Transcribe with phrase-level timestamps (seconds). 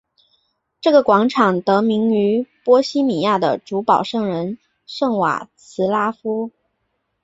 [0.81, 6.49] 这个广场得名于波希米亚的主保圣人圣瓦茨拉夫。